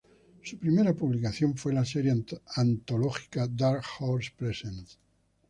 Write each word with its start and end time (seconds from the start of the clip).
Su 0.41 0.57
primera 0.57 0.95
publicación 0.95 1.55
fue 1.55 1.73
la 1.73 1.85
serie 1.85 2.15
antológica 2.57 3.47
Dark 3.47 3.83
Horse 3.99 4.31
Presents. 4.35 4.97